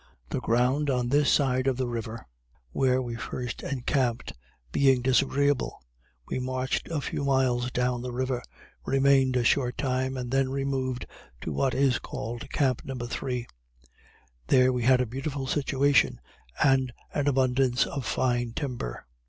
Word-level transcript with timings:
The 0.31 0.39
ground 0.39 0.89
on 0.89 1.09
this 1.09 1.29
side 1.31 1.67
of 1.67 1.77
the 1.77 1.85
river, 1.87 2.25
where 2.71 2.99
we 3.03 3.13
first 3.13 3.61
encamped, 3.61 4.33
being 4.71 5.03
disagreeable, 5.03 5.79
we 6.27 6.39
marched 6.39 6.87
a 6.89 7.01
few 7.01 7.23
miles 7.23 7.69
down 7.69 8.01
the 8.01 8.11
river, 8.11 8.41
remained 8.83 9.35
a 9.37 9.43
short 9.43 9.77
time, 9.77 10.17
and 10.17 10.31
then 10.31 10.49
removed 10.49 11.05
to 11.41 11.53
what 11.53 11.75
is 11.75 11.99
called 11.99 12.49
camp 12.49 12.81
No. 12.83 12.95
3. 12.95 13.45
There 14.47 14.73
we 14.73 14.81
had 14.81 15.01
a 15.01 15.05
beautiful 15.05 15.45
situation, 15.45 16.19
and 16.63 16.91
an 17.13 17.27
abundance 17.27 17.85
of 17.85 18.03
fine 18.03 18.53
timber. 18.53 19.05